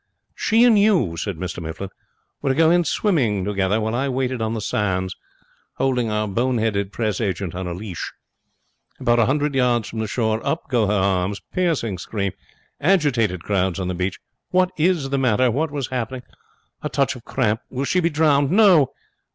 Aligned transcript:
'She 0.33 0.63
and 0.63 0.79
you,' 0.79 1.15
said 1.15 1.35
Mr 1.37 1.61
Mifflin, 1.61 1.89
'were 2.41 2.49
to 2.49 2.55
go 2.55 2.71
in 2.71 2.83
swimming 2.83 3.45
together, 3.45 3.79
while 3.79 3.93
I 3.93 4.09
waited 4.09 4.41
on 4.41 4.55
the 4.55 4.59
sands, 4.59 5.15
holding 5.75 6.09
our 6.09 6.27
bone 6.27 6.57
headed 6.57 6.91
Press 6.91 7.21
agent 7.21 7.53
on 7.53 7.67
a 7.67 7.73
leash. 7.75 8.11
About 8.99 9.19
a 9.19 9.27
hundred 9.27 9.53
yards 9.53 9.87
from 9.87 9.99
the 9.99 10.07
shore 10.07 10.43
up 10.43 10.67
go 10.69 10.87
her 10.87 10.91
arms. 10.93 11.39
Piercing 11.53 11.99
scream. 11.99 12.31
Agitated 12.79 13.43
crowds 13.43 13.79
on 13.79 13.89
the 13.89 13.93
beach. 13.93 14.17
What 14.49 14.71
is 14.75 15.11
the 15.11 15.19
matter? 15.19 15.51
What 15.51 15.69
has 15.69 15.85
happened? 15.89 16.23
A 16.81 16.89
touch 16.89 17.15
of 17.15 17.23
cramp. 17.23 17.61
Will 17.69 17.85
she 17.85 17.99
be 17.99 18.09
drowned? 18.09 18.49
No! 18.49 18.89